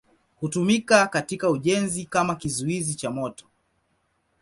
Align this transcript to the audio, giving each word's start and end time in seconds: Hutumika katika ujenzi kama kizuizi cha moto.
Hutumika 0.39 1.07
katika 1.07 1.49
ujenzi 1.49 2.05
kama 2.05 2.35
kizuizi 2.35 2.95
cha 2.95 3.11
moto. 3.11 3.45